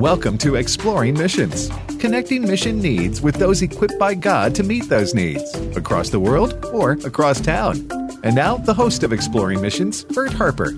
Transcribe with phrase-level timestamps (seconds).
[0.00, 5.14] Welcome to Exploring Missions, connecting mission needs with those equipped by God to meet those
[5.14, 7.86] needs across the world or across town.
[8.24, 10.70] And now, the host of Exploring Missions, Bert Harper.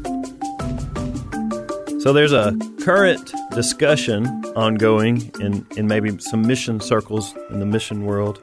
[2.00, 8.04] So, there's a current discussion ongoing in, in maybe some mission circles in the mission
[8.04, 8.40] world,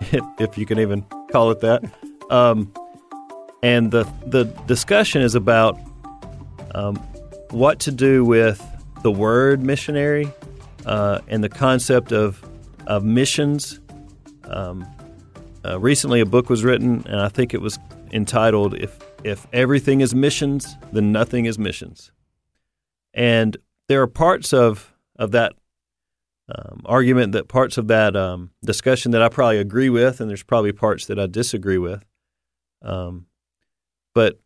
[0.10, 1.84] if, if you can even call it that.
[2.30, 2.72] Um,
[3.62, 5.78] and the, the discussion is about
[6.74, 6.96] um,
[7.50, 8.58] what to do with
[9.04, 10.32] the word missionary
[10.86, 12.42] uh, and the concept of
[12.86, 13.78] of missions.
[14.44, 14.86] Um,
[15.64, 17.78] uh, recently, a book was written, and I think it was
[18.12, 22.12] entitled "If If Everything Is Missions, Then Nothing Is Missions."
[23.12, 23.56] And
[23.88, 25.52] there are parts of of that
[26.54, 30.42] um, argument, that parts of that um, discussion that I probably agree with, and there's
[30.42, 32.04] probably parts that I disagree with.
[32.80, 33.26] Um,
[34.14, 34.40] but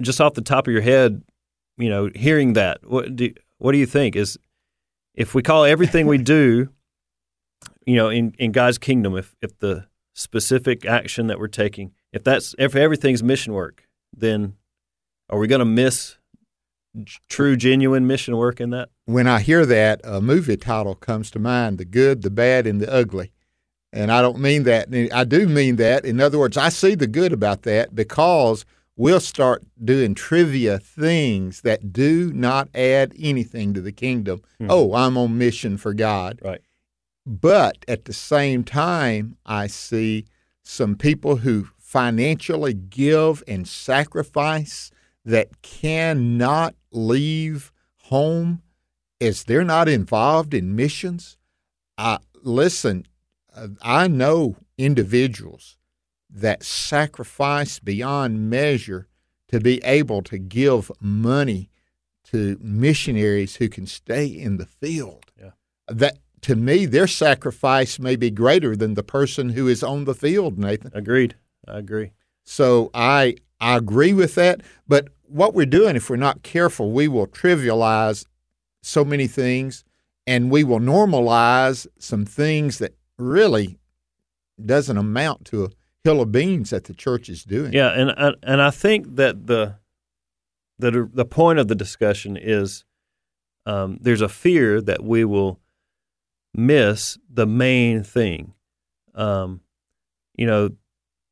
[0.00, 1.22] just off the top of your head,
[1.76, 4.16] you know, hearing that, what do what do you think?
[4.16, 4.38] Is
[5.14, 6.70] if we call everything we do,
[7.86, 12.24] you know, in, in God's kingdom, if if the specific action that we're taking, if
[12.24, 13.86] that's if everything's mission work,
[14.16, 14.54] then
[15.28, 16.16] are we going to miss
[17.28, 18.88] true, genuine mission work in that?
[19.04, 22.80] When I hear that, a movie title comes to mind: "The Good, the Bad, and
[22.80, 23.30] the Ugly."
[23.92, 24.88] And I don't mean that.
[25.12, 26.04] I do mean that.
[26.04, 28.64] In other words, I see the good about that because
[28.96, 34.40] we'll start doing trivia things that do not add anything to the kingdom.
[34.60, 34.70] Mm-hmm.
[34.70, 36.38] Oh, I'm on mission for God.
[36.42, 36.60] Right.
[37.26, 40.26] But at the same time, I see
[40.62, 44.90] some people who financially give and sacrifice
[45.24, 47.72] that cannot leave
[48.04, 48.62] home
[49.20, 51.36] as they're not involved in missions.
[51.98, 53.06] I, listen,
[53.82, 55.76] I know individuals
[56.32, 59.08] that sacrifice beyond measure
[59.48, 61.70] to be able to give money
[62.24, 65.24] to missionaries who can stay in the field.
[65.38, 65.50] Yeah.
[65.88, 70.14] That to me, their sacrifice may be greater than the person who is on the
[70.14, 70.92] field, Nathan.
[70.94, 71.34] Agreed.
[71.66, 72.12] I agree.
[72.44, 74.62] So I I agree with that.
[74.88, 78.24] But what we're doing, if we're not careful, we will trivialize
[78.82, 79.84] so many things
[80.26, 83.78] and we will normalize some things that really
[84.64, 85.70] doesn't amount to a
[86.04, 87.72] hill of beans that the church is doing.
[87.72, 89.76] Yeah, and and I think that the
[90.78, 92.84] the the point of the discussion is
[93.66, 95.60] um, there's a fear that we will
[96.54, 98.54] miss the main thing.
[99.14, 99.60] Um,
[100.34, 100.70] you know,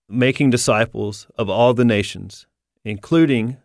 [0.08, 2.46] making disciples of all the nations,
[2.84, 3.56] including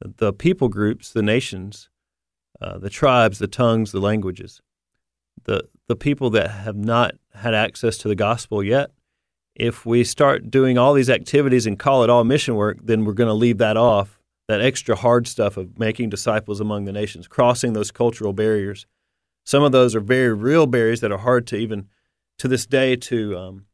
[0.00, 1.88] the people groups, the nations,
[2.60, 4.60] uh, the tribes, the tongues, the languages,
[5.44, 8.90] the the people that have not had access to the gospel yet
[9.54, 13.12] if we start doing all these activities and call it all mission work, then we're
[13.12, 17.28] going to leave that off, that extra hard stuff of making disciples among the nations,
[17.28, 18.86] crossing those cultural barriers.
[19.44, 21.88] Some of those are very real barriers that are hard to even
[22.38, 23.66] to this day to um,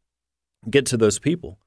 [0.69, 1.59] get to those people.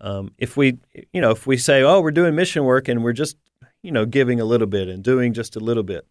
[0.00, 0.78] Um, if we,
[1.12, 3.36] you know, if we say, "Oh, we're doing mission work," and we're just,
[3.82, 6.06] you know, giving a little bit and doing just a little bit,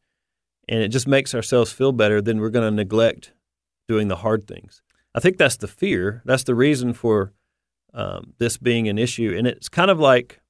[0.68, 3.34] and it just makes ourselves feel better, then we're going to neglect
[3.88, 4.82] doing the hard things.
[5.16, 6.22] I think that's the fear.
[6.26, 7.32] That's the reason for
[7.94, 10.42] um, this being an issue, and it's kind of like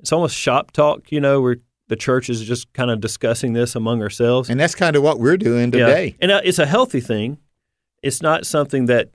[0.00, 1.12] it's almost shop talk.
[1.12, 1.56] You know, where
[1.88, 5.20] the church is just kind of discussing this among ourselves, and that's kind of what
[5.20, 6.06] we're doing today.
[6.06, 6.14] Yeah.
[6.22, 7.36] And uh, it's a healthy thing.
[8.02, 9.10] It's not something that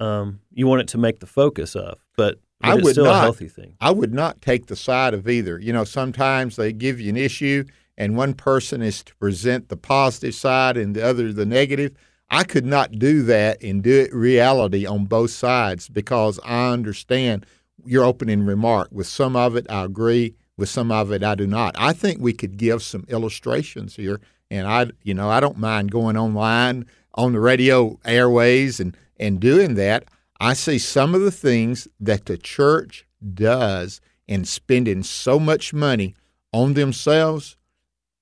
[0.00, 3.14] um, you want it to make the focus of, but, but I would still not,
[3.14, 3.76] a healthy thing.
[3.80, 5.58] I would not take the side of either.
[5.60, 7.64] You know, sometimes they give you an issue,
[7.96, 11.92] and one person is to present the positive side, and the other the negative.
[12.30, 17.46] I could not do that and do it reality on both sides because I understand
[17.84, 18.88] your opening remark.
[18.90, 20.34] With some of it, I agree.
[20.56, 21.74] With some of it, I do not.
[21.76, 25.90] I think we could give some illustrations here, and I, you know, I don't mind
[25.90, 30.04] going online on the radio airways and and doing that.
[30.40, 36.14] I see some of the things that the church does and spending so much money
[36.52, 37.56] on themselves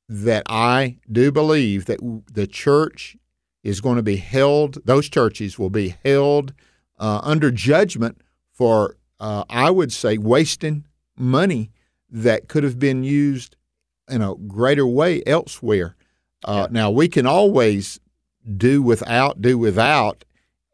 [0.08, 2.00] that I do believe that
[2.32, 3.16] the church
[3.62, 6.52] is going to be held, those churches will be held
[6.98, 8.20] uh, under judgment
[8.52, 10.84] for, uh, I would say, wasting
[11.16, 11.70] money
[12.10, 13.56] that could have been used
[14.08, 15.96] in a greater way elsewhere.
[16.44, 16.72] Uh, yeah.
[16.72, 18.00] Now, we can always
[18.56, 20.24] do without, do without,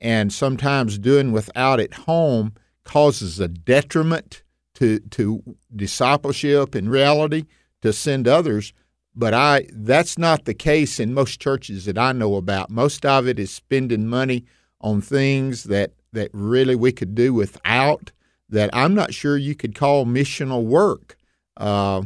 [0.00, 2.54] and sometimes doing without at home
[2.84, 4.42] causes a detriment
[4.74, 5.42] to to
[5.74, 7.44] discipleship in reality
[7.82, 8.72] to send others.
[9.18, 12.70] But I that's not the case in most churches that I know about.
[12.70, 14.44] Most of it is spending money
[14.80, 18.12] on things that that really we could do without.
[18.48, 21.16] That I'm not sure you could call missional work.
[21.56, 22.02] Uh,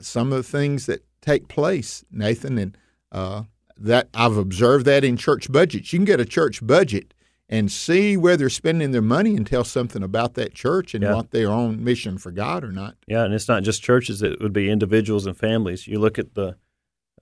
[0.00, 2.78] some of the things that take place, Nathan, and
[3.12, 3.42] uh,
[3.76, 5.92] that I've observed that in church budgets.
[5.92, 7.12] You can get a church budget
[7.54, 11.14] and see where they're spending their money and tell something about that church and Yeah.
[11.14, 12.96] what their own mission for God or not.
[13.06, 15.86] Yeah, and it's not just churches; it would be individuals and families.
[15.86, 16.56] You look at the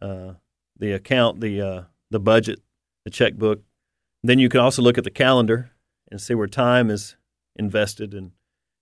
[0.00, 0.34] uh,
[0.78, 2.60] the account, the uh, the budget,
[3.04, 3.60] the checkbook.
[4.22, 5.70] Then you can also look at the calendar
[6.10, 7.16] and see where time is
[7.56, 8.32] invested and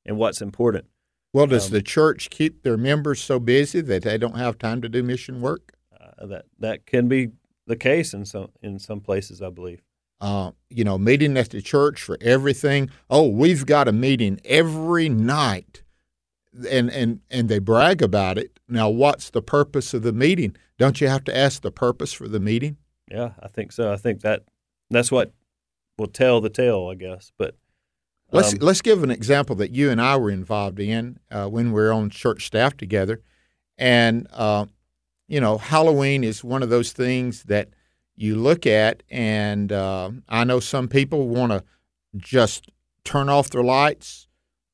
[0.06, 0.86] and what's important.
[1.32, 4.80] Well, does Um, the church keep their members so busy that they don't have time
[4.82, 5.72] to do mission work?
[6.00, 7.30] Uh, that that can be
[7.66, 9.82] the case in some in some places, I believe.
[10.20, 12.90] Uh, you know, meeting at the church for everything.
[13.08, 15.82] Oh, we've got a meeting every night,
[16.68, 18.58] and and and they brag about it.
[18.68, 20.56] Now, what's the purpose of the meeting?
[20.78, 22.76] Don't you have to ask the purpose for the meeting?
[23.10, 23.92] Yeah, I think so.
[23.92, 24.44] I think that
[24.90, 25.32] that's what
[25.98, 27.32] will tell the tale, I guess.
[27.36, 27.56] But
[28.32, 31.72] Let's um, let's give an example that you and I were involved in uh, when
[31.72, 33.22] we were on church staff together,
[33.76, 34.66] and uh,
[35.26, 37.70] you know, Halloween is one of those things that
[38.20, 41.64] you look at, and uh, I know some people want to
[42.16, 42.70] just
[43.04, 44.28] turn off their lights,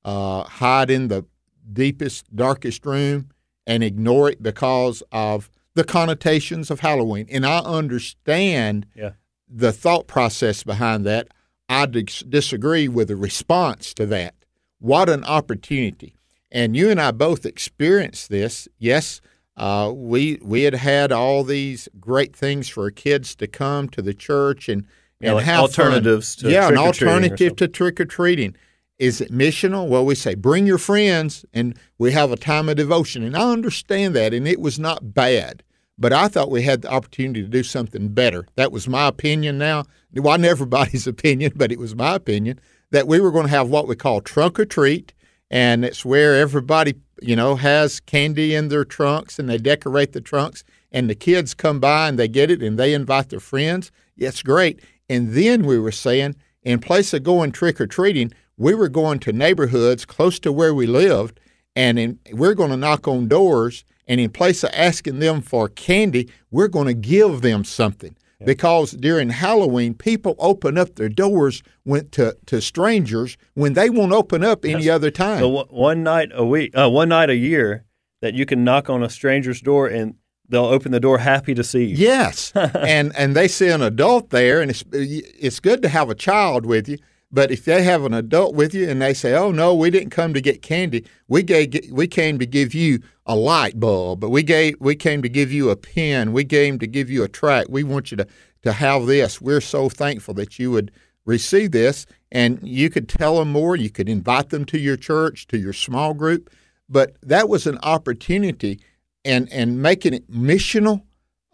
[0.05, 1.25] uh, hide in the
[1.73, 3.31] deepest, darkest room,
[3.67, 7.27] and ignore it because of the connotations of Halloween.
[7.31, 9.13] And I understand Yeah.
[9.49, 11.29] the thought process behind that.
[11.69, 14.35] I dis- disagree with the response to that.
[14.79, 16.15] What an opportunity!
[16.53, 18.69] And you and I both experienced this.
[18.79, 19.21] Yes,
[19.57, 24.15] uh, we we had had all these great things for kids to come to the
[24.15, 24.85] church and
[25.21, 25.87] Yeah, and like have fun.
[25.87, 28.55] alternatives to yeah, an alternative to trick or treating.
[28.99, 29.89] Is it missional?
[29.89, 33.51] Well, we say bring your friends, and we have a time of devotion, and I
[33.53, 35.63] understand that, and it was not bad.
[35.99, 38.47] But I thought we had the opportunity to do something better.
[38.57, 39.57] That was my opinion.
[39.57, 42.61] Now, it wasn't everybody's opinion, but it was my opinion
[42.91, 45.15] that we were going to have what we call trunk or treat,
[45.51, 50.21] and it's where everybody, you know, has candy in their trunks, and they decorate the
[50.21, 53.91] trunks, and the kids come by and they get it, and they invite their friends.
[54.17, 54.81] It's great.
[55.09, 59.19] And then we were saying, in place of going trick or treating, we were going
[59.21, 61.41] to neighborhoods close to where we lived,
[61.75, 63.85] and in, we're going to knock on doors.
[64.09, 68.17] And in place of asking them for candy, we're going to give them something.
[68.45, 74.13] Because during Halloween, people open up their doors when, to, to strangers when they won't
[74.13, 75.41] open up any other time.
[75.51, 77.85] one- one night a week, uh, one night a year,
[78.21, 80.15] that you can knock on a stranger's door and
[80.49, 81.97] they'll open the door happy to see you.
[81.97, 86.15] Yes, and and they see an adult there, and it's it's good to have a
[86.15, 86.99] child with you.
[87.33, 90.11] But if they have an adult with you and they say, "Oh no, we didn't
[90.11, 91.05] come to get candy.
[91.29, 94.21] We gave, we came to give you a light bulb.
[94.21, 96.33] But we gave we came to give you a pen.
[96.33, 97.67] We came to give you a track.
[97.69, 98.27] We want you to
[98.63, 99.41] to have this.
[99.41, 100.93] We're so thankful that you would
[101.25, 103.77] receive this." And you could tell them more.
[103.77, 106.51] You could invite them to your church, to your small group.
[106.89, 108.81] But that was an opportunity,
[109.25, 111.03] and and making it missional.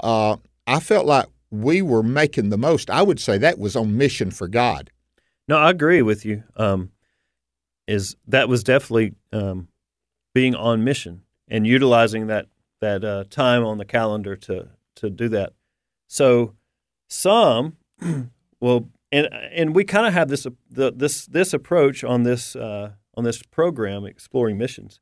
[0.01, 0.37] Uh,
[0.67, 2.91] I felt like we were making the most.
[2.91, 4.91] I would say that was on mission for God.
[5.49, 6.45] No, I agree with you.
[6.57, 6.91] Um,
[7.87, 9.69] is that was definitely um,
[10.35, 12.47] being on mission and utilizing that
[12.81, 15.53] that uh, time on the calendar to to do that.
[16.09, 16.55] So
[17.09, 17.77] some
[18.61, 22.93] will, and and we kind of have this the, this this approach on this uh,
[23.15, 25.01] on this program, exploring missions,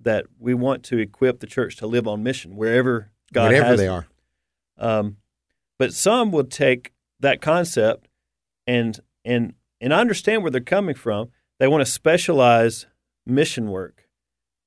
[0.00, 3.78] that we want to equip the church to live on mission wherever God Whatever has
[3.78, 3.94] they them.
[3.94, 4.06] are.
[4.98, 5.16] Um,
[5.78, 8.08] but some would take that concept
[8.66, 11.28] and and and I understand where they're coming from.
[11.60, 12.86] They want to specialize
[13.26, 14.08] mission work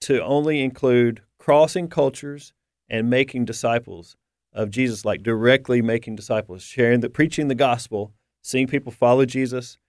[0.01, 2.53] to only include crossing cultures
[2.87, 4.15] and making disciples
[4.53, 9.79] of Jesus, like directly making disciples, sharing the preaching the gospel, seeing people follow Jesus,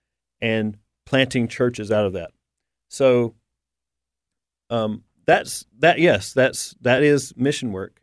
[0.41, 2.31] and planting churches out of that.
[2.89, 3.35] So
[4.71, 5.99] um, that's that.
[5.99, 8.01] Yes, that's that is mission work.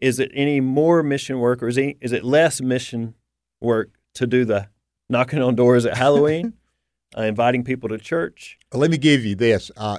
[0.00, 3.14] Is it any more mission work, or is it, is it less mission
[3.60, 4.68] work to do the
[5.12, 6.54] knocking on doors at Halloween,
[7.16, 8.58] uh, inviting people to church?
[8.72, 9.70] Let me give you this.
[9.76, 9.98] Uh,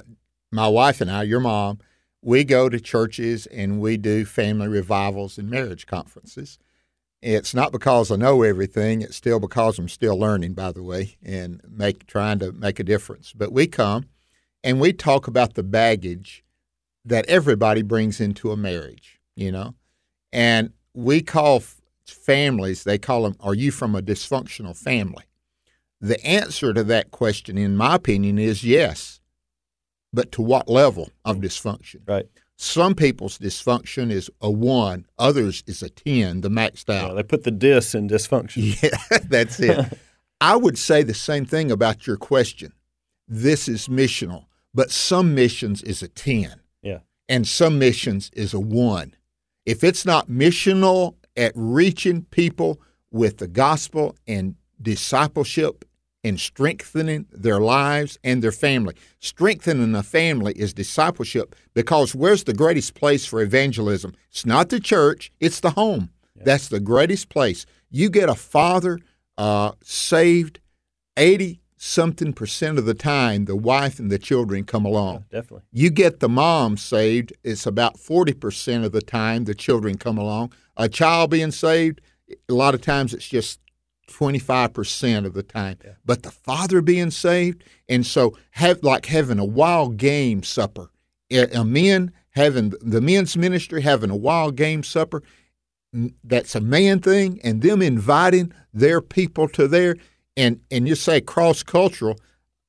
[0.52, 1.78] my wife and I, your mom,
[2.20, 6.58] we go to churches and we do family revivals and marriage conferences.
[7.22, 9.00] It's not because I know everything.
[9.00, 12.84] It's still because I'm still learning, by the way, and make trying to make a
[12.84, 13.32] difference.
[13.32, 14.06] But we come
[14.62, 16.44] and we talk about the baggage
[17.04, 19.74] that everybody brings into a marriage, you know,
[20.32, 22.84] and we call f- families.
[22.84, 25.24] They call them, "Are you from a dysfunctional family?"
[26.00, 29.20] The answer to that question, in my opinion, is yes.
[30.12, 32.00] But to what level of dysfunction?
[32.06, 32.26] Right.
[32.56, 37.08] Some people's dysfunction is a one, others is a 10, the maxed out.
[37.08, 38.80] Yeah, they put the dis in dysfunction.
[38.82, 39.98] Yeah, that's it.
[40.40, 42.72] I would say the same thing about your question.
[43.26, 46.98] This is missional, but some missions is a 10 Yeah.
[47.28, 49.14] and some missions is a one.
[49.66, 55.84] If it's not missional at reaching people with the gospel and discipleship
[56.22, 62.54] and strengthening their lives and their family, strengthening a family is discipleship because where's the
[62.54, 64.14] greatest place for evangelism?
[64.30, 66.10] It's not the church, it's the home.
[66.34, 67.66] That's the greatest place.
[67.90, 68.98] You get a father
[69.38, 70.60] uh, saved
[71.16, 75.26] 80 something percent of the time, the wife and the children come along.
[75.30, 75.66] Definitely.
[75.70, 80.52] You get the mom saved, it's about 40% of the time the children come along.
[80.78, 82.00] A child being saved,
[82.48, 83.60] a lot of times it's just
[84.10, 85.76] 25% of the time.
[86.06, 90.90] But the father being saved, and so have like having a wild game supper.
[91.30, 95.22] A a men having the men's ministry having a wild game supper,
[96.24, 99.96] that's a man thing, and them inviting their people to there,
[100.36, 102.18] and and you say cross cultural,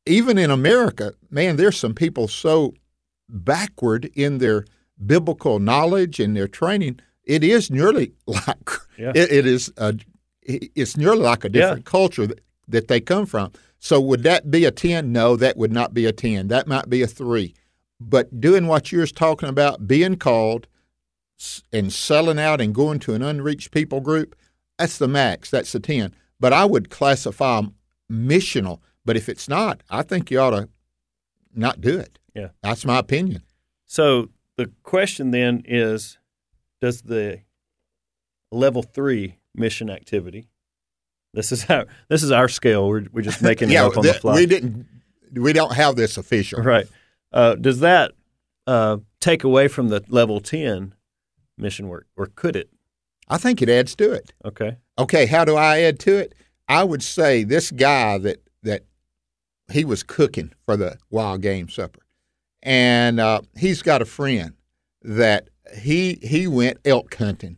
[0.06, 2.74] even in America, man, there's some people so
[3.30, 4.66] backward in their
[5.06, 7.00] biblical knowledge and their training.
[7.24, 9.12] It is nearly like Yeah.
[9.16, 9.96] it, it is a,
[10.44, 13.52] it's nearly like a different culture that, that they come from.
[13.80, 15.12] So would that be a ten?
[15.12, 16.48] No, that would not be a ten.
[16.50, 17.54] That might be a three.
[18.00, 20.68] But doing what you're talking about, being called
[21.74, 24.36] and selling out and going to an unreached people group,
[24.78, 25.50] that's the max.
[25.50, 26.14] That's the 10.
[26.46, 27.74] But I would classify 'em
[28.08, 28.80] missional.
[29.04, 30.70] But if it's not, I think you ought to
[31.56, 32.20] not do it.
[32.36, 32.50] Yeah.
[32.62, 33.42] That's my opinion.
[33.88, 36.20] So the question then is
[36.82, 37.40] does the
[38.52, 40.48] level three mission activity
[41.34, 44.12] this is our this is our scale we're, we're just making it up on the
[44.12, 44.86] th- fly we didn't.
[45.34, 46.62] We don't have this official.
[46.62, 46.86] right
[47.34, 48.12] uh, does that
[48.68, 50.94] uh, take away from the level 10
[51.58, 52.70] mission work or could it
[53.28, 54.34] I think it adds to it.
[54.44, 56.34] okay Okay, how do I add to it?
[56.70, 58.84] I would say this guy that that
[59.72, 62.02] he was cooking for the wild game supper,
[62.64, 64.54] and uh, he's got a friend
[65.02, 67.58] that he he went elk hunting,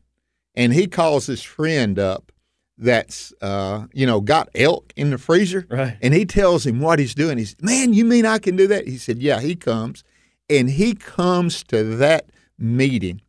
[0.55, 2.31] and he calls his friend up
[2.77, 5.97] that's uh, you know got elk in the freezer, Right.
[6.01, 7.37] and he tells him what he's doing.
[7.37, 8.87] He's man, you mean I can do that?
[8.87, 9.39] He said, yeah.
[9.41, 10.03] He comes,
[10.49, 13.21] and he comes to that meeting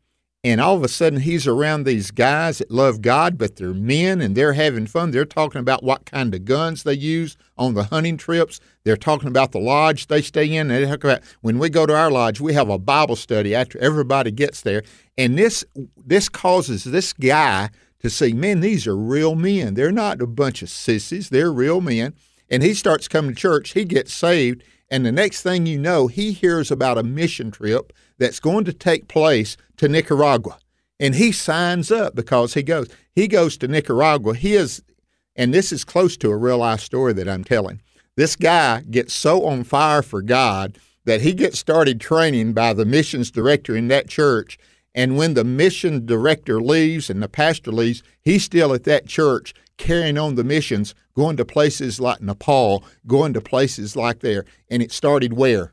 [0.44, 4.20] and all of a sudden he's around these guys that love God, but they're men
[4.20, 5.10] and they're having fun.
[5.10, 8.60] They're talking about what kind of guns they use on the hunting trips.
[8.84, 10.68] They're talking about the lodge they stay in.
[10.68, 13.78] They talk about when we go to our lodge, we have a Bible study after
[13.80, 14.84] everybody gets there.
[15.16, 15.64] And this
[15.96, 19.74] this causes this guy to see, man, these are real men.
[19.74, 21.30] They're not a bunch of sissies.
[21.30, 22.14] They're real men.
[22.48, 23.72] And he starts coming to church.
[23.72, 24.62] He gets saved.
[24.90, 28.72] And the next thing you know, he hears about a mission trip that's going to
[28.72, 30.58] take place to Nicaragua.
[30.98, 32.88] And he signs up because he goes.
[33.14, 34.34] He goes to Nicaragua.
[34.34, 34.82] He is,
[35.36, 37.80] and this is close to a real life story that I'm telling.
[38.16, 42.84] This guy gets so on fire for God that he gets started training by the
[42.84, 44.58] missions director in that church.
[44.94, 49.54] And when the mission director leaves and the pastor leaves, he's still at that church
[49.76, 54.44] carrying on the missions, going to places like Nepal, going to places like there.
[54.70, 55.72] And it started where?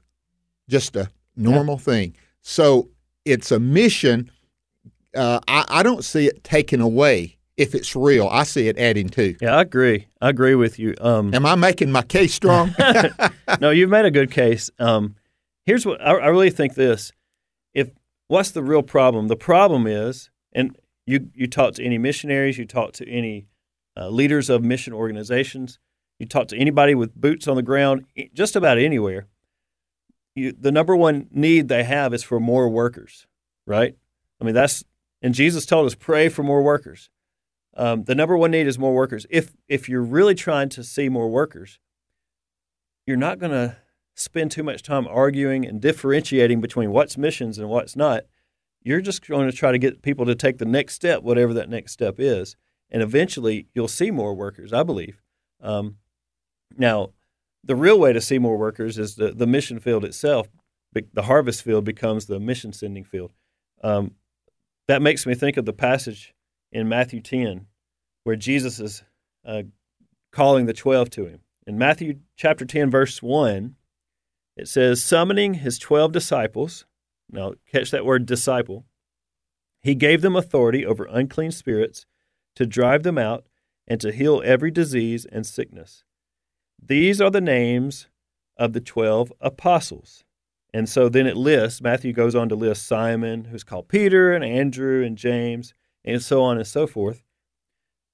[0.70, 2.16] Just a normal thing.
[2.42, 2.90] So
[3.24, 4.30] it's a mission.
[5.16, 8.28] Uh, I, I don't see it taken away if it's real.
[8.28, 9.36] I see it adding to.
[9.42, 12.76] yeah i agree i agree with you um, Am I making my case strong?
[13.62, 14.70] no, you've made a good case.
[14.78, 15.16] Um,
[15.66, 17.12] here's what I, I really think this:
[18.28, 19.28] what's the real problem?
[19.28, 23.48] The problem is, and you you talk to any missionaries, you talk to any
[23.98, 25.80] uh, leaders of mission organizations,
[26.20, 29.28] you talk to anybody with boots on the ground, just about anywhere.
[30.36, 33.26] You, the number one need they have is for more workers,
[33.66, 33.96] right?
[34.42, 34.84] I mean, that's
[35.22, 37.10] and Jesus told us pray for more workers.
[37.78, 39.26] Um, the number one need is more workers.
[39.30, 41.80] If if you're really trying to see more workers,
[43.06, 43.78] you're not going to
[44.16, 48.24] spend too much time arguing and differentiating between what's missions and what's not.
[48.82, 51.70] You're just going to try to get people to take the next step, whatever that
[51.70, 52.56] next step is,
[52.90, 54.74] and eventually you'll see more workers.
[54.74, 55.22] I believe.
[55.62, 55.98] Um,
[56.78, 57.12] now,
[57.64, 60.48] the real way to see more workers is the the mission field itself.
[61.14, 63.34] The harvest field becomes the mission sending field.
[63.84, 64.12] Um,
[64.88, 66.34] that makes me think of the passage
[66.72, 67.68] in Matthew 10
[68.26, 69.04] where Jesus is
[69.46, 69.64] uh,
[70.32, 71.40] calling the 12 to him.
[71.66, 73.76] In Matthew chapter 10, verse 1,
[74.56, 76.86] it says, Summoning his 12 disciples,
[77.30, 78.86] now catch that word disciple,
[79.82, 82.06] he gave them authority over unclean spirits
[82.56, 83.46] to drive them out
[83.88, 86.04] and to heal every disease and sickness.
[86.82, 88.08] These are the names
[88.58, 90.24] of the 12 apostles.
[90.74, 94.44] And so then it lists, Matthew goes on to list Simon, who's called Peter, and
[94.44, 97.24] Andrew, and James, and so on and so forth.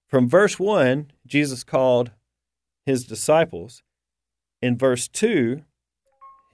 [0.08, 2.12] From verse 1, Jesus called
[2.86, 3.82] his disciples.
[4.62, 5.64] In verse 2,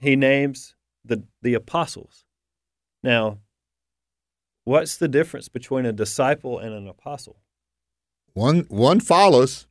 [0.00, 0.74] he names
[1.04, 2.24] the, the apostles.
[3.02, 3.38] Now,
[4.64, 7.36] what's the difference between a disciple and an apostle?
[8.34, 9.66] One one follows,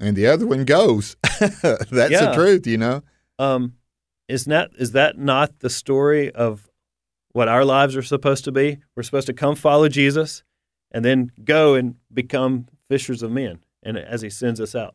[0.00, 1.16] and the other one goes.
[1.40, 2.26] That's Yeah.
[2.26, 3.02] the truth, you know.
[3.38, 3.74] Um,
[4.28, 6.68] is that is that not the story of
[7.32, 8.78] what our lives are supposed to be?
[8.94, 10.42] We're supposed to come follow Jesus,
[10.90, 14.94] and then go and become fishers of men, and as He sends us out.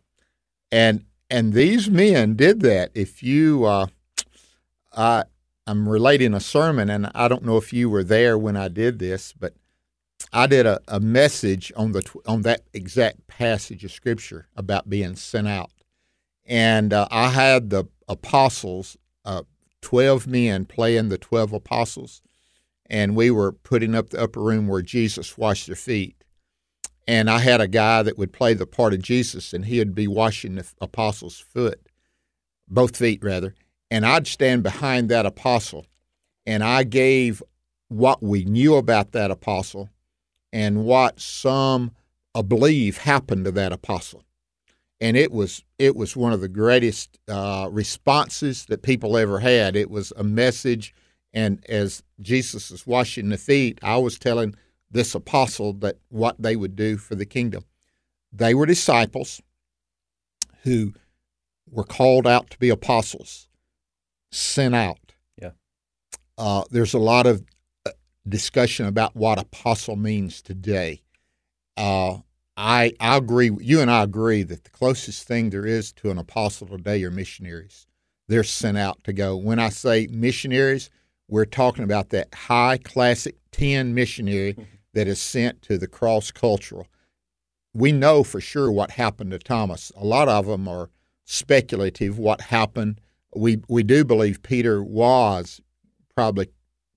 [0.72, 2.90] and and these men did that.
[2.96, 3.88] If you, uh,
[4.91, 5.24] I,
[5.67, 9.00] I'm relating a sermon, and I don't know if you were there when I did
[9.00, 9.53] this, but
[10.34, 15.15] I did a, a message on the on that exact passage of scripture about being
[15.15, 15.72] sent out,
[16.46, 19.43] and uh, I had the apostles, uh,
[19.81, 22.22] twelve men playing the twelve apostles,
[22.86, 26.15] and we were putting up the upper room where Jesus washed their feet.
[27.08, 30.08] And I had a guy that would play the part of Jesus, and he'd be
[30.08, 31.89] washing the apostle's foot,
[32.67, 33.55] both feet rather,
[33.91, 35.86] and I'd stand behind that apostle,
[36.46, 37.41] and I gave
[37.88, 39.89] what we knew about that apostle,
[40.53, 41.91] and what some
[42.48, 44.24] believe happened to that apostle,
[45.01, 49.75] and it was it was one of the greatest uh, responses that people ever had.
[49.75, 50.93] It was a message,
[51.34, 54.55] and as Jesus is washing the feet, I was telling
[54.91, 57.65] this apostle that what they would do for the kingdom.
[58.31, 59.41] They were disciples
[60.63, 60.93] who
[61.69, 63.49] were called out to be apostles,
[64.32, 65.14] sent out.
[65.42, 65.52] Yeah.
[66.38, 67.44] Uh, there's a lot of
[67.86, 67.92] uh,
[68.28, 71.02] discussion about what apostle means today.
[71.78, 72.18] Uh,
[72.58, 73.52] I I agree.
[73.62, 77.12] You and I agree that the closest thing there is to an apostle today are
[77.12, 77.88] missionaries.
[78.28, 79.38] They're sent out to go.
[79.38, 80.90] When I say missionaries,
[81.30, 84.56] we're talking about that high classic ten missionary
[84.94, 86.88] that is sent to the cross cultural.
[87.74, 89.92] We know for sure what happened to Thomas.
[89.96, 90.89] A lot of them are
[91.24, 92.20] speculative.
[92.20, 93.00] What happened?
[93.36, 95.62] We we do believe Peter was
[96.15, 96.50] probably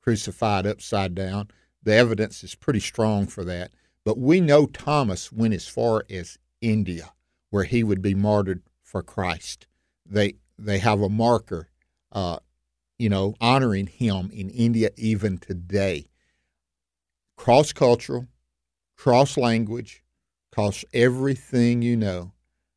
[0.03, 1.49] crucified upside down.
[1.83, 3.73] The evidence is pretty strong for that.
[4.05, 7.13] But we know Thomas went as far as India,
[7.51, 9.67] where he would be martyred for Christ.
[10.07, 11.69] They they have a marker,
[12.11, 12.39] uh,
[12.99, 16.07] you know, honoring him in India even today.
[17.37, 18.29] Cross cultural,
[18.97, 20.03] cross language,
[20.53, 22.33] cross everything you know.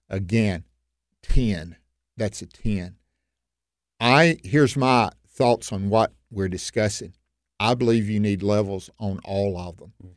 [0.10, 0.64] Again,
[1.22, 1.78] ten.
[2.18, 2.98] That's a ten.
[4.00, 7.14] I here's my thoughts on what we're discussing.
[7.60, 9.94] I believe you need levels on all of them.
[10.04, 10.12] Mm.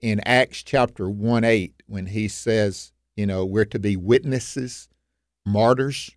[0.00, 4.88] In Acts chapter 1 8, when he says, you know, we're to be witnesses,
[5.46, 6.10] martyrs,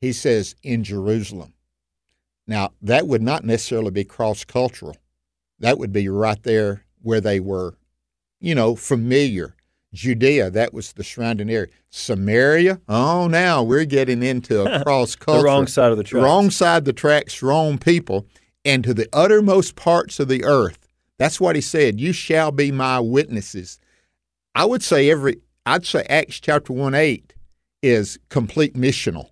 [0.00, 1.54] he says in Jerusalem.
[2.46, 4.96] Now, that would not necessarily be cross cultural.
[5.58, 7.76] That would be right there where they were,
[8.40, 9.54] you know, familiar.
[9.92, 11.68] Judea, that was the surrounding area.
[11.90, 15.40] Samaria, oh, now we're getting into a cross culture.
[15.40, 16.24] The wrong side of the tracks.
[16.24, 18.26] Wrong side of the tracks, wrong people,
[18.64, 20.86] and to the uttermost parts of the earth.
[21.18, 22.00] That's what he said.
[22.00, 23.78] You shall be my witnesses.
[24.54, 27.34] I would say every, I'd say Acts chapter 1 8
[27.82, 29.30] is complete missional.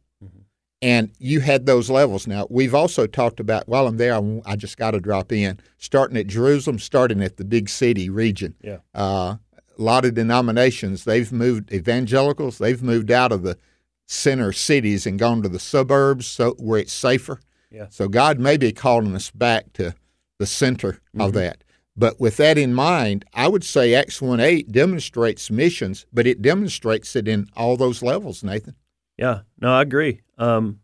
[0.80, 2.28] And you had those levels.
[2.28, 5.58] Now, we've also talked about, while I'm there, I, I just got to drop in,
[5.76, 8.54] starting at Jerusalem, starting at the big city region.
[8.62, 8.78] Yeah.
[8.94, 9.36] Uh,
[9.78, 13.58] a lot of denominations, they've moved, evangelicals, they've moved out of the
[14.06, 17.40] center cities and gone to the suburbs so where it's safer.
[17.70, 17.86] Yeah.
[17.90, 19.94] So God may be calling us back to
[20.38, 21.62] the center of that.
[21.96, 26.40] But with that in mind, I would say Acts 1 8 demonstrates missions, but it
[26.40, 28.76] demonstrates it in all those levels, Nathan.
[29.16, 30.20] Yeah, no, I agree.
[30.38, 30.78] Um,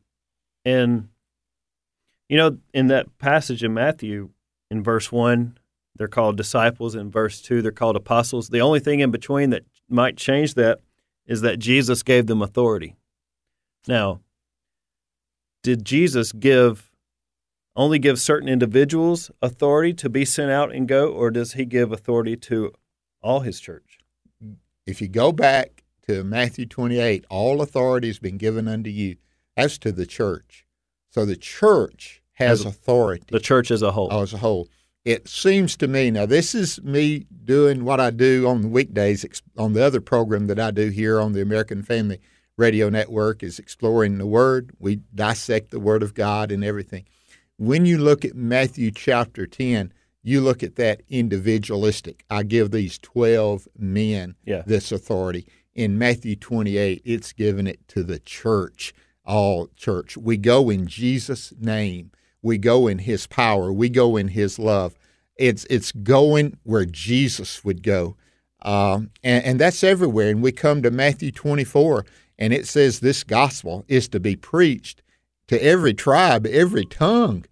[0.64, 1.08] and
[2.28, 4.30] you know, in that passage in Matthew,
[4.70, 5.56] in verse one,
[5.96, 6.94] they're called disciples.
[6.94, 8.48] In verse two, they're called apostles.
[8.48, 10.80] The only thing in between that might change that
[11.26, 12.96] is that Jesus gave them authority.
[13.86, 14.20] Now,
[15.62, 16.90] did Jesus give
[17.76, 21.90] only give certain individuals authority to be sent out and go, or does he give
[21.90, 22.72] authority to
[23.20, 23.98] all his church?
[24.86, 29.16] If you go back to Matthew 28, all authority has been given unto you.
[29.56, 30.66] That's to the church.
[31.10, 33.24] So the church has As authority.
[33.30, 34.08] The church as a whole.
[34.10, 34.68] Oh, as a whole.
[35.04, 36.24] It seems to me now.
[36.24, 39.24] This is me doing what I do on the weekdays
[39.58, 42.20] on the other program that I do here on the American Family
[42.56, 44.70] Radio Network is exploring the Word.
[44.78, 47.04] We dissect the Word of God and everything.
[47.58, 52.24] When you look at Matthew chapter ten, you look at that individualistic.
[52.30, 54.62] I give these twelve men Yeah.
[54.66, 55.46] this authority.
[55.74, 58.94] In Matthew twenty eight, it's given it to the church.
[59.26, 60.16] all church.
[60.18, 62.10] We go in Jesus' name.
[62.44, 63.72] We go in His power.
[63.72, 64.96] We go in His love.
[65.36, 68.16] It's it's going where Jesus would go,
[68.62, 70.30] um, and, and that's everywhere.
[70.30, 72.06] And we come to Matthew 24,
[72.38, 75.02] and it says this gospel is to be preached
[75.48, 77.46] to every tribe, every tongue.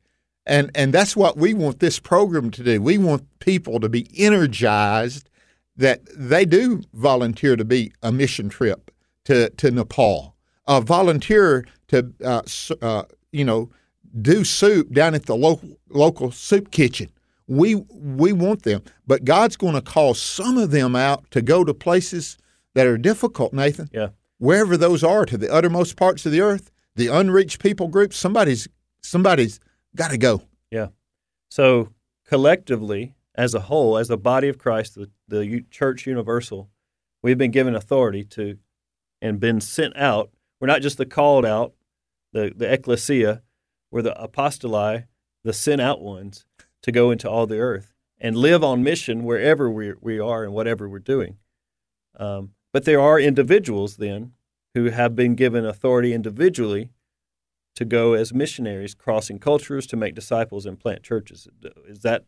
[0.47, 2.81] And and that's what we want this program to do.
[2.81, 5.29] We want people to be energized
[5.77, 8.91] that they do volunteer to be a mission trip
[9.25, 12.43] to, to Nepal, uh, volunteer to uh,
[12.81, 13.71] uh, you know
[14.21, 17.11] do soup down at the local local soup kitchen.
[17.47, 21.65] We we want them, but God's going to call some of them out to go
[21.65, 22.39] to places
[22.75, 23.89] that are difficult, Nathan.
[23.93, 24.09] Yeah.
[24.39, 28.17] Wherever those are, to the uttermost parts of the earth, the unreached people groups.
[28.17, 28.69] Somebody's
[29.03, 29.61] somebody's
[29.95, 30.43] got to go.
[30.71, 30.89] Yeah.
[31.51, 31.91] So
[32.27, 36.71] collectively, as a whole, as the body of Christ, the, the church universal,
[37.23, 38.59] we've been given authority to
[39.21, 40.31] and been sent out.
[40.61, 41.75] We're not just the called out,
[42.33, 43.43] the, the ecclesia,
[43.93, 45.05] we're the apostoli,
[45.45, 46.47] the sent out ones
[46.83, 50.53] to go into all the earth and live on mission wherever we, we are and
[50.53, 51.37] whatever we're doing.
[52.19, 54.33] Um, but there are individuals then
[54.75, 56.91] who have been given authority individually
[57.75, 61.49] to go as missionaries, crossing cultures to make disciples and plant churches.
[61.87, 62.25] Is that?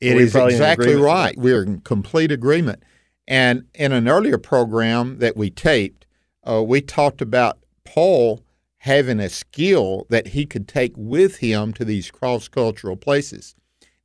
[0.00, 1.36] It is exactly right.
[1.36, 2.82] We're in complete agreement.
[3.26, 6.06] And in an earlier program that we taped,
[6.48, 8.42] uh, we talked about Paul
[8.86, 13.56] having a skill that he could take with him to these cross cultural places.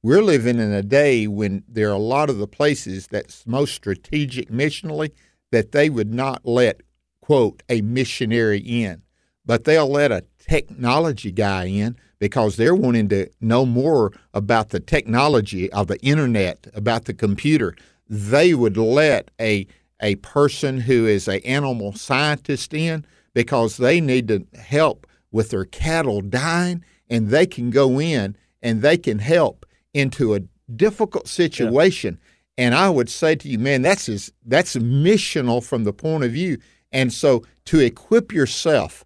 [0.02, 3.76] We're living in a day when there are a lot of the places that's most
[3.76, 5.12] strategic missionally
[5.52, 6.82] that they would not let,
[7.22, 9.04] quote, a missionary in,
[9.46, 14.80] but they'll let a technology guy in because they're wanting to know more about the
[14.80, 17.76] technology of the internet, about the computer.
[18.10, 19.67] They would let a
[20.04, 25.65] a person who is a animal scientist in because they need to help with their
[25.65, 30.41] cattle dying and they can go in and they can help into a
[30.76, 32.20] difficult situation.
[32.22, 32.65] Yeah.
[32.65, 36.32] And I would say to you, man, that's is, that's missional from the point of
[36.32, 36.58] view.
[36.91, 39.06] And so to equip yourself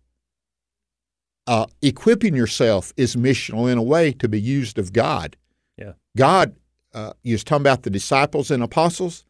[1.48, 5.36] uh, equipping yourself is missional in a way to be used of God.
[5.78, 5.94] Yeah.
[6.18, 6.56] God,
[6.94, 9.26] uh, you was talking about the disciples and apostles.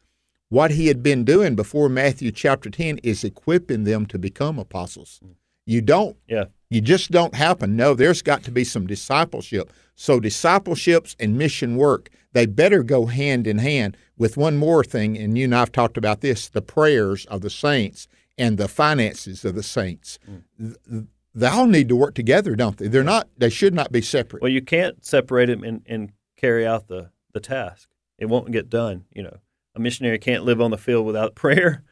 [0.49, 5.19] What he had been doing before Matthew chapter 10 is equipping them to become apostles.
[5.65, 6.45] You don't, yeah.
[6.69, 7.75] you just don't happen.
[7.75, 9.73] No, there's got to be some discipleship.
[9.95, 15.17] So discipleships and mission work, they better go hand in hand with one more thing,
[15.17, 19.43] and you and I've talked about this, the prayers of the saints and the finances
[19.43, 20.19] of the saints.
[20.59, 22.87] Mm they all need to work together, don't they?
[22.87, 23.27] They're not.
[23.37, 24.41] They should not be separate.
[24.41, 27.89] Well, you can't separate them and, and carry out the the task.
[28.17, 29.03] It won't get done.
[29.13, 29.37] You know,
[29.75, 31.83] a missionary can't live on the field without prayer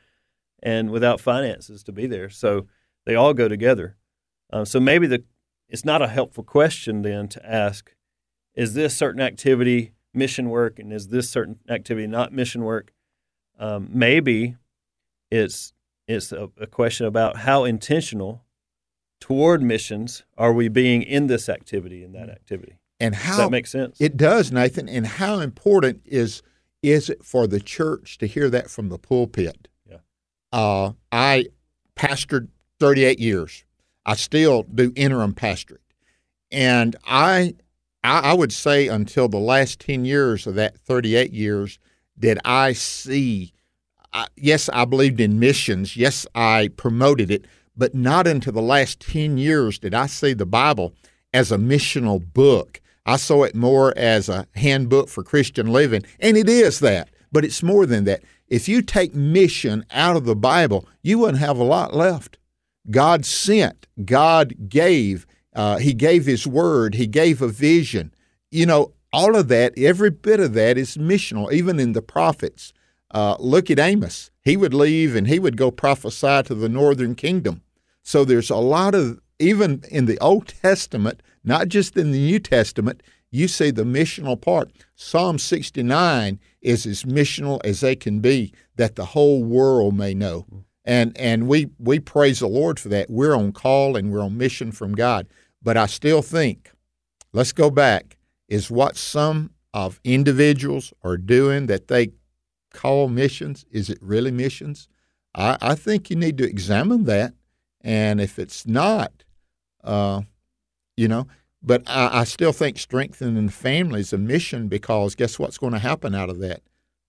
[0.61, 2.29] and without finances to be there.
[2.29, 2.67] So
[3.05, 3.97] they all go together.
[4.51, 5.23] Um, so maybe the
[5.69, 7.95] it's not a helpful question then to ask:
[8.55, 12.91] Is this certain activity mission work, and is this certain activity not mission work?
[13.59, 14.55] Um, maybe
[15.31, 15.73] it's
[16.07, 18.43] it's a, a question about how intentional
[19.19, 22.77] toward missions are we being in this activity and that activity?
[22.99, 23.99] And how does that make sense?
[23.99, 24.87] It does, Nathan.
[24.87, 26.41] And how important is
[26.83, 29.69] is it for the church to hear that from the pulpit?
[29.89, 29.97] Yeah.
[30.51, 31.47] Uh, I
[31.95, 33.63] pastored 38 years.
[34.05, 35.81] I still do interim pastorate,
[36.51, 37.55] and I,
[38.03, 41.79] I, I would say until the last 10 years of that 38 years,
[42.19, 43.53] did I see.
[44.11, 45.95] I, yes, I believed in missions.
[45.95, 47.45] Yes, I promoted it,
[47.77, 50.93] but not until the last 10 years did I see the Bible
[51.33, 52.81] as a missional book.
[53.05, 57.43] I saw it more as a handbook for Christian living, and it is that, but
[57.43, 58.23] it's more than that.
[58.47, 62.37] If you take mission out of the Bible, you wouldn't have a lot left.
[62.89, 68.13] God sent, God gave, uh, He gave His word, He gave a vision.
[68.51, 72.73] You know, all of that, every bit of that is missional, even in the prophets.
[73.11, 74.31] Uh, look at Amos.
[74.41, 77.61] He would leave and he would go prophesy to the northern kingdom.
[78.01, 82.39] So there's a lot of, even in the Old Testament, not just in the New
[82.39, 84.71] Testament, you see the missional part.
[84.95, 90.45] Psalm 69 is as missional as they can be, that the whole world may know.
[90.85, 93.09] And and we we praise the Lord for that.
[93.09, 95.27] We're on call and we're on mission from God.
[95.61, 96.71] But I still think,
[97.31, 98.17] let's go back,
[98.49, 102.11] is what some of individuals are doing that they
[102.73, 104.87] call missions, is it really missions?
[105.33, 107.33] I, I think you need to examine that.
[107.81, 109.23] And if it's not,
[109.83, 110.21] uh,
[110.97, 111.27] you know,
[111.61, 115.73] but I, I still think strengthening the family is a mission because guess what's going
[115.73, 116.61] to happen out of that?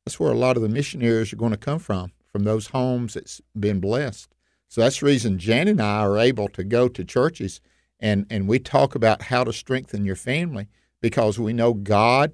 [0.05, 3.15] That's where a lot of the missionaries are going to come from, from those homes
[3.15, 4.35] that's been blessed.
[4.69, 7.61] So that's the reason Jan and I are able to go to churches
[8.01, 10.69] and, and we talk about how to strengthen your family
[11.01, 12.33] because we know God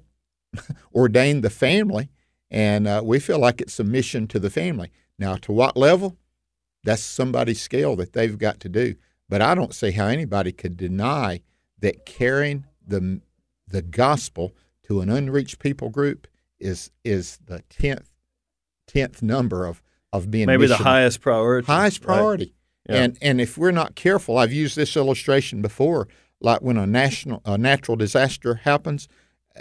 [0.93, 2.09] ordained the family
[2.49, 4.91] and uh, we feel like it's a mission to the family.
[5.17, 6.17] Now, to what level?
[6.83, 8.95] That's somebody's scale that they've got to do.
[9.31, 11.39] But I don't see how anybody could deny
[11.79, 13.21] that carrying the
[13.65, 14.51] the gospel
[14.83, 16.27] to an unreached people group
[16.59, 18.11] is is the tenth
[18.87, 20.77] tenth number of of being maybe mission.
[20.77, 21.65] the highest priority.
[21.65, 22.17] highest right?
[22.17, 22.53] priority.
[22.89, 23.03] Yeah.
[23.03, 26.09] And and if we're not careful, I've used this illustration before,
[26.41, 29.07] like when a national a natural disaster happens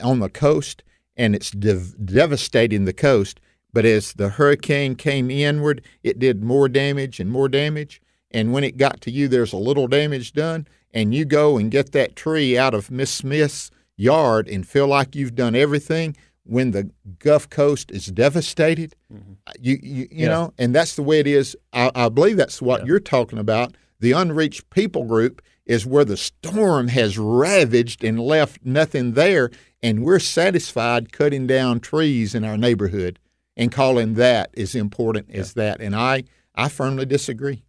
[0.02, 0.82] on the coast
[1.16, 3.38] and it's dev- devastating the coast,
[3.72, 8.02] but as the hurricane came inward, it did more damage and more damage.
[8.30, 11.70] And when it got to you, there's a little damage done, and you go and
[11.70, 16.16] get that tree out of Miss Smith's yard and feel like you've done everything.
[16.44, 19.32] When the Gulf Coast is devastated, mm-hmm.
[19.46, 20.28] uh, you you, you Yeah.
[20.28, 21.56] know, and that's the way it is.
[21.72, 23.76] I, I believe that's what you're talking about.
[24.00, 29.50] The unreached people group is where the storm has ravaged and left nothing there,
[29.82, 33.18] and we're satisfied cutting down trees in our neighborhood
[33.56, 35.80] and calling that as important as that.
[35.80, 37.62] And I I firmly disagree.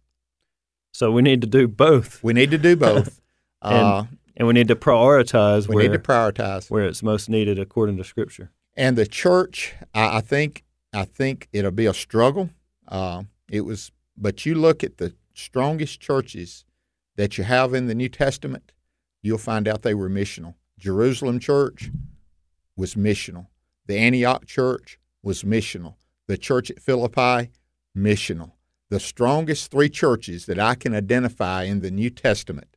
[0.92, 2.22] So we need to do both.
[2.22, 3.20] We need to do both.
[3.62, 4.04] and, uh,
[4.36, 6.70] and we need to prioritize we where, need to prioritize.
[6.70, 8.50] where it's most needed according to Scripture.
[8.76, 12.50] And the church, I, I think, I think it'll be a struggle.
[12.88, 16.64] Uh, it was, but you look at the strongest churches
[17.16, 18.72] that you have in the New Testament,
[19.22, 20.54] you'll find out they were missional.
[20.78, 21.90] Jerusalem church
[22.76, 23.46] was missional.
[23.86, 25.94] The Antioch church was missional.
[26.26, 27.50] The church at Philippi,
[27.96, 28.52] missional.
[28.92, 32.76] The strongest three churches that I can identify in the New Testament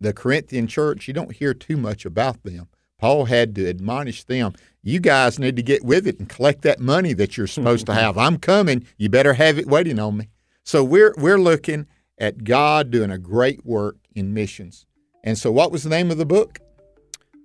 [0.00, 2.68] the Corinthian church, you don't hear too much about them.
[2.98, 4.54] Paul had to admonish them.
[4.82, 7.92] You guys need to get with it and collect that money that you're supposed to
[8.00, 8.16] have.
[8.16, 8.86] I'm coming.
[8.96, 10.30] You better have it waiting on me.
[10.62, 14.86] So we're we're looking at God doing a great work in missions.
[15.22, 16.58] And so what was the name of the book?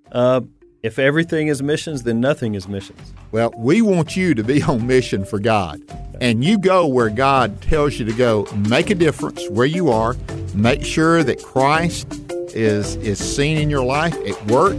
[0.09, 0.39] Uh,
[0.81, 3.13] if everything is missions, then nothing is missions.
[3.31, 5.81] Well, we want you to be on mission for God.
[6.21, 8.45] And you go where God tells you to go.
[8.69, 10.15] Make a difference where you are.
[10.53, 12.07] Make sure that Christ
[12.55, 14.75] is is seen in your life at work,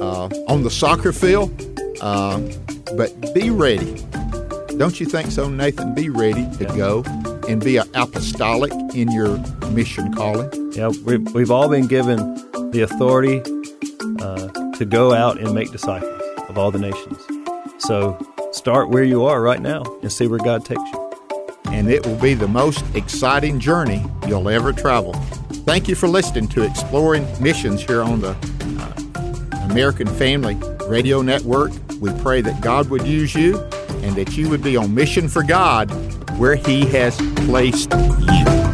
[0.00, 1.50] uh, on the soccer field.
[2.00, 2.40] Uh,
[2.96, 3.96] but be ready.
[4.76, 5.94] Don't you think so, Nathan?
[5.94, 7.04] Be ready to go
[7.48, 9.38] and be an apostolic in your
[9.70, 10.72] mission calling.
[10.72, 12.16] Yeah, we've, we've all been given
[12.72, 13.40] the authority
[14.82, 17.22] to go out and make disciples of all the nations.
[17.78, 18.18] So
[18.52, 20.98] start where you are right now and see where God takes you.
[21.66, 25.12] and it will be the most exciting journey you'll ever travel.
[25.64, 28.30] Thank you for listening to Exploring Missions here on the
[28.80, 30.56] uh, American Family
[30.88, 31.70] Radio Network.
[32.00, 33.58] We pray that God would use you
[34.02, 35.90] and that you would be on mission for God
[36.38, 37.16] where He has
[37.46, 38.71] placed you.